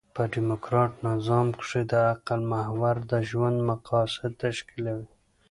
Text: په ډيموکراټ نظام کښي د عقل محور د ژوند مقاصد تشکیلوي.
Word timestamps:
په 0.15 0.23
ډيموکراټ 0.33 0.91
نظام 1.09 1.47
کښي 1.59 1.83
د 1.91 1.93
عقل 2.11 2.41
محور 2.53 2.95
د 3.11 3.13
ژوند 3.29 3.57
مقاصد 3.69 4.31
تشکیلوي. 4.43 5.07